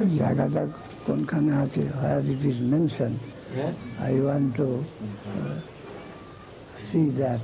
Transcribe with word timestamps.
Jagada 0.00 0.72
Konkanati, 1.06 1.88
as 2.02 2.28
it 2.28 2.44
is 2.44 2.60
mentioned. 2.60 3.20
Yeah? 3.54 3.72
I 4.00 4.20
want 4.20 4.56
to 4.56 4.84
see 6.90 7.10
that. 7.10 7.40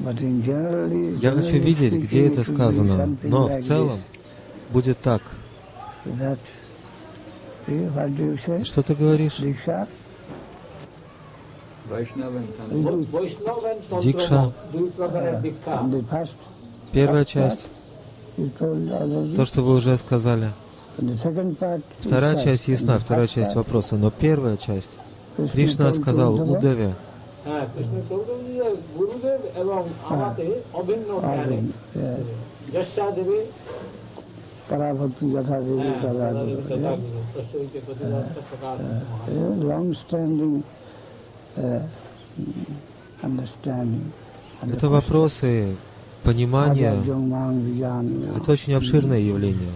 Я 0.00 1.32
хочу 1.32 1.58
видеть, 1.58 1.94
где 1.94 2.28
это 2.28 2.44
сказано, 2.44 3.16
но 3.24 3.48
в 3.48 3.60
целом 3.60 3.98
будет 4.70 5.00
так. 5.00 5.22
Что 8.62 8.82
ты 8.84 8.94
говоришь? 8.94 9.38
Дикша. 9.38 9.88
Первая 16.92 17.24
часть. 17.24 17.68
То, 18.56 19.44
что 19.44 19.62
вы 19.62 19.74
уже 19.74 19.96
сказали. 19.96 20.50
and 20.99 21.09
the 21.09 21.17
second 21.17 21.51
part 21.59 21.81
Вторая 22.01 22.35
is 22.35 22.43
часть 22.43 22.65
that. 22.65 22.71
ясна, 22.75 22.93
And 22.93 23.01
the 23.01 23.05
вторая 23.05 23.27
first 23.27 23.35
часть 23.35 23.53
part, 23.53 23.61
вопроса, 23.61 23.95
но 23.97 24.09
первая 24.11 24.57
часть. 24.57 24.91
Krishna 25.37 25.51
Кришна 25.53 25.85
told 25.85 25.93
to 25.93 26.01
сказал 26.01 26.31
Uddhava, 26.37 26.57
Удаве, 26.57 26.89
হ্যাঁ 27.47 27.65
কৃষ্ণ 27.73 27.95
চৌধুরী 28.09 28.51
যে 28.59 28.67
গুরুদেব 28.97 29.41
এবং 29.61 29.81
আমাতে 30.13 30.45
অভিন্ন 30.81 31.09
জ্ঞানে 31.21 31.43
Arjun, 31.43 31.65
yeah. 32.01 32.17
যশা 32.73 33.05
দেবে 33.17 33.37
Parabhakti 34.69 35.25
Yatha 35.35 35.57
Devi 35.65 35.81
হ্যাঁ 35.83 35.99
Tada 36.03 36.27
তথা 36.29 36.41
Devi. 36.41 36.49
দেবে 36.49 36.63
তথা 36.71 36.91
গুরু 37.01 37.19
তস্যৈতে 37.35 37.79
প্রতিদাত্ত 37.87 38.35
প্রকার 38.49 38.75
Yeah, 39.35 39.69
Long-standing 39.71 40.55
uh, 41.63 41.81
understanding. 43.23 44.05
And 44.61 44.67
это 44.73 44.87
the 44.87 44.93
вопросы 44.99 45.51
понимания, 46.23 46.91
Ajajang 46.93 47.25
Mang 47.33 47.55
Vijnana. 47.67 48.37
это 48.37 48.51
очень 48.55 48.73
обширное 48.79 49.19
явление. 49.19 49.73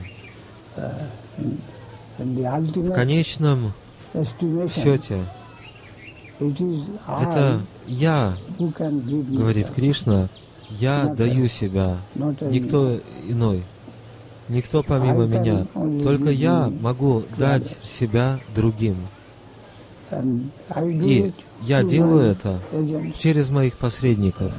В 2.19 2.93
конечном 2.93 3.73
счете, 4.75 5.25
это 6.41 7.61
я, 7.87 8.35
говорит 8.59 9.71
Кришна, 9.71 10.29
я 10.71 11.07
даю 11.07 11.49
себя, 11.49 11.97
никто 12.15 12.99
иной, 13.29 13.63
никто 14.49 14.83
помимо 14.83 15.27
меня. 15.27 15.67
Только 16.03 16.31
я 16.31 16.71
могу 16.81 17.25
дать 17.39 17.77
себя 17.85 18.39
другим. 18.55 18.97
И 20.77 21.33
я 21.63 21.83
делаю 21.83 22.31
это 22.31 22.61
через 23.19 23.51
моих 23.51 23.77
посредников. 23.79 24.53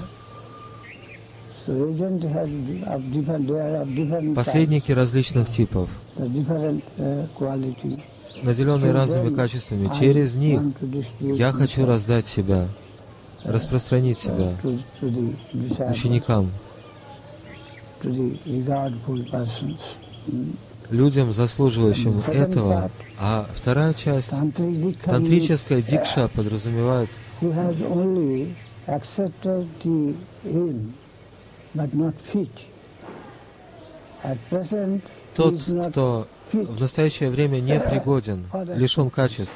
Посредники 4.35 4.91
различных 4.91 5.49
типов, 5.49 5.89
uh, 6.17 8.01
наделенные 8.41 8.91
разными 8.91 9.33
качествами. 9.33 9.89
Через 9.97 10.35
них 10.35 10.61
я 11.19 11.51
хочу 11.51 11.85
раздать 11.85 12.27
себя, 12.27 12.67
распространить 13.43 14.17
uh, 14.17 14.21
себя 14.21 14.53
the 15.01 15.35
disciples, 15.53 15.91
ученикам. 15.91 16.51
Mm. 20.25 20.55
людям, 20.89 21.33
заслуживающим 21.33 22.19
этого. 22.27 22.91
А 23.19 23.47
вторая 23.53 23.93
часть, 23.93 24.31
тантрическая 25.03 25.81
дикша 25.81 26.29
подразумевает, 26.29 27.09
тот, 35.35 35.61
кто 35.89 36.27
в 36.51 36.79
настоящее 36.79 37.29
время 37.29 37.59
не 37.59 37.79
пригоден, 37.79 38.45
лишен 38.75 39.09
качеств 39.09 39.55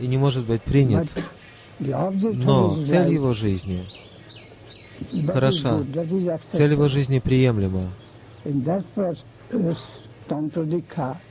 и 0.00 0.06
не 0.06 0.16
может 0.16 0.44
быть 0.44 0.62
принят. 0.62 1.08
Но 1.80 2.82
цель 2.82 3.12
его 3.12 3.32
жизни, 3.32 3.84
хороша. 5.26 5.84
цель 6.52 6.72
его 6.72 6.88
жизни 6.88 7.18
приемлема. 7.18 7.88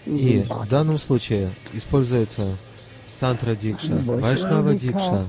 И 0.05 0.45
в 0.49 0.69
данном 0.69 0.97
случае 0.97 1.51
используется 1.73 2.57
тантра 3.19 3.55
дикша, 3.55 3.95
вайшнава 4.05 4.73
дикша. 4.73 5.27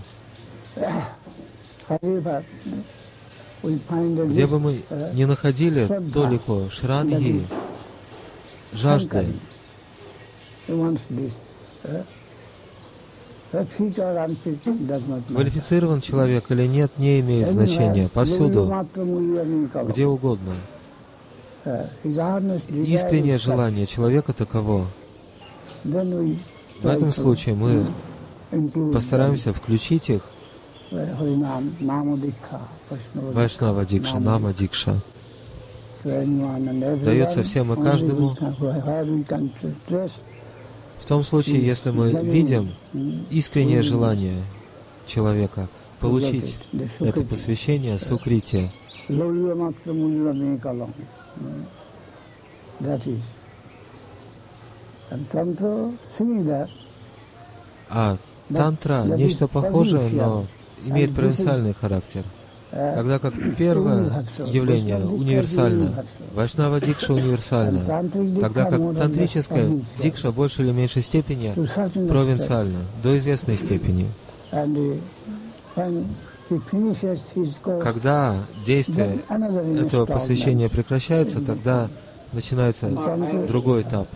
Где 3.62 4.46
бы 4.46 4.58
мы 4.60 4.82
ни 5.14 5.24
находили 5.24 5.88
толику 6.12 6.68
шрадхи, 6.70 7.44
жажды, 8.72 9.26
квалифицирован 15.28 16.00
человек 16.00 16.50
или 16.50 16.66
нет, 16.66 16.92
не 16.98 17.20
имеет 17.20 17.48
значения. 17.48 18.08
Повсюду, 18.08 18.72
где 19.88 20.06
угодно. 20.06 20.54
Искреннее 22.72 23.38
желание 23.38 23.86
человека 23.86 24.32
таково. 24.32 24.86
В 25.82 26.86
этом 26.86 27.10
случае 27.12 27.54
мы 27.54 27.86
постараемся 28.92 29.52
включить 29.52 30.10
их 30.10 30.22
Вайшнава 33.32 33.84
Дикша, 33.84 34.18
Нама 34.18 34.52
Дикша. 34.52 34.96
дается 36.04 37.42
всем 37.42 37.72
и 37.72 37.82
каждому. 37.82 38.36
В 40.98 41.04
том 41.06 41.22
случае, 41.24 41.66
если 41.66 41.90
мы 41.90 42.10
видим 42.22 42.74
искреннее 43.30 43.82
желание 43.82 44.42
человека 45.06 45.68
получить 46.00 46.56
это 47.00 47.22
посвящение 47.22 47.98
сукрити, 47.98 48.70
That 52.80 53.04
is. 53.06 53.20
And 55.10 55.28
Tantra, 55.30 55.92
similar, 56.16 56.68
а 57.88 58.16
тантра 58.54 59.04
нечто 59.04 59.48
похожее, 59.48 60.10
но 60.10 60.46
имеет 60.86 61.14
провинциальный 61.14 61.74
характер. 61.74 62.22
uh, 62.72 62.94
Тогда 62.94 63.18
как 63.18 63.34
первое 63.56 64.24
явление 64.46 64.98
универсально, 64.98 66.04
Вайшнава 66.34 66.80
Дикша 66.80 67.14
универсальна, 67.14 67.84
тогда 68.40 68.64
как 68.64 68.96
тантрическая 68.96 69.70
дикша 70.00 70.30
в 70.30 70.36
большей 70.36 70.66
или 70.66 70.72
меньшей 70.72 71.02
степени 71.02 71.54
провинциальна, 72.08 72.78
до 73.02 73.16
известной 73.16 73.56
степени. 73.56 74.06
Когда 77.82 78.36
действие 78.64 79.20
этого 79.80 80.06
посвящения 80.06 80.68
прекращается, 80.68 81.40
тогда 81.44 81.88
начинается 82.32 82.88
другой 83.46 83.82
этап. 83.82 84.08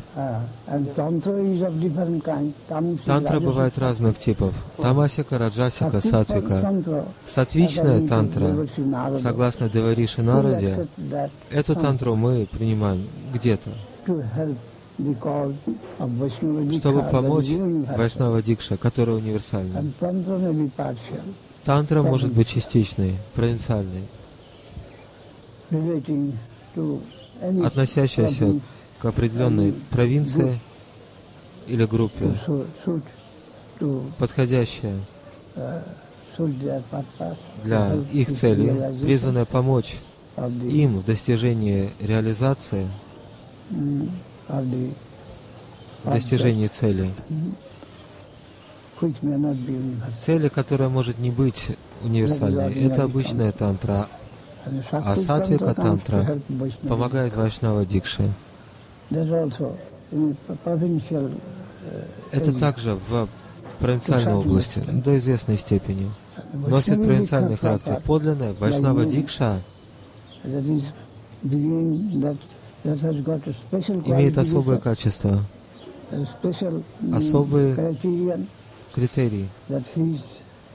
Kind. 2.22 2.52
Tamasic, 2.68 2.98
Тантра 3.04 3.40
бывает 3.40 3.78
разных 3.78 4.18
типов. 4.18 4.54
Тамасика, 4.76 5.38
раджасика, 5.38 5.96
Sattvic 5.96 6.10
сатвика. 6.10 6.82
Сатвичная 7.24 8.06
тантра, 8.06 8.66
согласно 9.18 9.68
Девариши 9.68 10.22
Нараде, 10.22 10.86
that 11.10 11.30
эту 11.50 11.74
тантру 11.74 12.14
мы 12.14 12.46
принимаем 12.50 13.06
где-то, 13.32 13.70
чтобы 16.72 17.02
помочь. 17.10 17.48
Вайшнава 17.96 18.42
Дикша, 18.42 18.76
которая 18.76 19.16
универсальна. 19.16 19.84
Тантра 21.64 22.02
может 22.02 22.32
быть 22.32 22.48
частичной, 22.48 23.14
провинциальной, 23.34 24.02
относящаяся 27.64 28.60
к 28.98 29.04
определенной 29.04 29.74
провинции 29.90 30.60
или 31.66 31.84
группе, 31.84 32.34
подходящая 34.18 34.98
purpose, 36.36 37.36
для 37.62 37.94
их 38.12 38.32
цели, 38.32 38.94
призванная 39.02 39.44
помочь 39.44 39.96
им 40.36 40.98
в 40.98 41.04
достижении 41.04 41.90
реализации, 42.00 42.88
в 43.68 44.10
достижении 46.04 46.68
цели. 46.68 47.10
Цели, 50.20 50.48
которая 50.48 50.88
может 50.88 51.18
не 51.18 51.30
быть 51.30 51.76
универсальной, 52.02 52.72
это 52.72 53.02
обычная 53.02 53.52
тантра, 53.52 54.08
а 54.92 55.16
сатвика 55.16 55.74
тантра 55.74 56.38
помогает 56.88 57.34
Вайшнава 57.36 57.84
Дикше. 57.84 58.30
Это 62.30 62.58
также 62.58 62.94
в 63.08 63.28
провинциальной 63.78 64.34
области, 64.34 64.78
до 64.78 65.18
известной 65.18 65.58
степени. 65.58 66.10
Носит 66.52 67.02
провинциальный 67.02 67.56
характер. 67.56 68.00
Подлинная 68.06 68.54
Вайшнава 68.54 69.04
Дикша 69.04 69.60
имеет 74.04 74.38
особое 74.38 74.78
качество, 74.78 75.40
особые 77.12 77.96
критерии. 78.94 79.48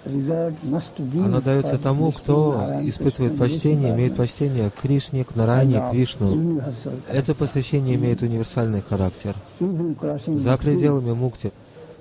Она 0.05 1.41
дается 1.41 1.77
тому, 1.77 2.11
кто 2.11 2.79
испытывает 2.83 3.37
почтение, 3.37 3.91
имеет 3.93 4.15
почтение 4.15 4.69
к 4.69 4.75
Кришне, 4.75 5.25
к 5.25 5.35
Нараяне, 5.35 5.81
к 5.81 5.93
Вишну. 5.93 6.61
Это 7.09 7.35
посвящение 7.35 7.95
имеет 7.95 8.21
универсальный 8.21 8.81
характер. 8.81 9.35
За 10.27 10.57
пределами 10.57 11.13
мукти. 11.13 11.51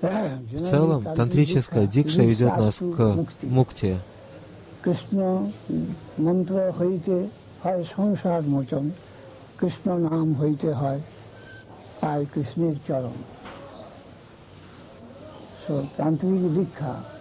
В 0.03 0.63
целом, 0.63 1.03
тантрическая 1.03 1.87
дикша 1.87 2.23
ведет 2.23 2.57
нас 2.57 2.79
к 2.79 3.27
мукте. 3.43 3.99
So, 15.67 15.85
tantric 15.97 16.55
dikha 16.55 17.16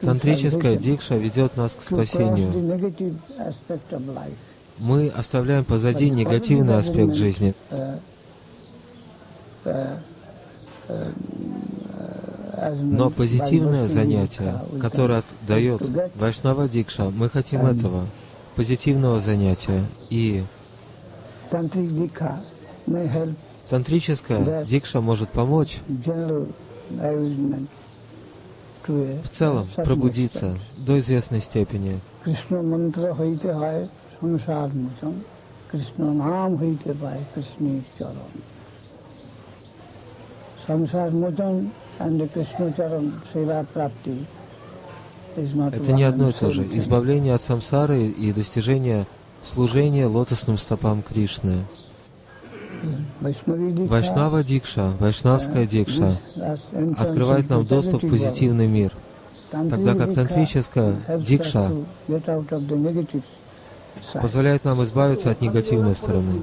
Тантрическая 0.00 0.76
дикша 0.76 1.16
ведет 1.16 1.56
нас 1.56 1.74
к 1.74 1.82
спасению. 1.82 2.52
Мы 4.78 5.08
оставляем 5.08 5.64
позади 5.64 6.10
негативный 6.10 6.76
аспект 6.76 7.14
жизни. 7.14 7.54
Uh, 9.64 9.96
uh, 10.88 11.14
as 12.56 12.78
Но 12.82 13.10
позитивное 13.10 13.86
занятие, 13.88 14.60
we 14.72 14.80
которое 14.80 15.22
дает 15.46 15.82
Вайшнава 16.16 16.68
Дикша, 16.68 17.10
мы 17.10 17.28
хотим 17.28 17.60
Эм. 17.60 17.76
этого, 17.76 18.06
позитивного 18.56 19.20
занятия. 19.20 19.84
И 20.10 20.42
тантрическая 23.68 24.64
Дикша 24.64 25.00
может 25.00 25.28
помочь 25.30 25.80
в 28.88 29.28
целом 29.30 29.68
пробудиться 29.76 30.58
до 30.78 30.98
известной 30.98 31.40
степени. 31.40 32.00
Это 45.36 45.92
не 45.92 46.04
одно 46.04 46.28
и 46.28 46.32
то 46.32 46.50
же. 46.50 46.62
Избавление 46.76 47.34
от 47.34 47.42
самсары 47.42 48.06
и 48.06 48.32
достижение 48.32 49.06
служения 49.42 50.06
лотосным 50.06 50.58
стопам 50.58 51.02
Кришны. 51.02 51.64
Вайшнава 53.22 54.42
Дикша, 54.42 54.92
Вайшнавская 54.98 55.66
Дикша 55.66 56.16
открывает 56.98 57.48
нам 57.48 57.64
доступ 57.64 58.02
в 58.02 58.10
позитивный 58.10 58.66
мир, 58.66 58.92
тогда 59.50 59.94
как 59.94 60.14
тантрическая 60.14 60.96
Дикша 61.18 61.70
позволяет 64.14 64.64
нам 64.64 64.82
избавиться 64.82 65.30
от 65.30 65.40
негативной 65.40 65.94
стороны. 65.94 66.42